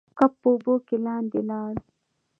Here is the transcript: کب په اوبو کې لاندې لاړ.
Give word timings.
کب 0.17 0.31
په 0.41 0.47
اوبو 0.51 0.73
کې 0.87 0.95
لاندې 1.05 1.39
لاړ. 1.49 1.73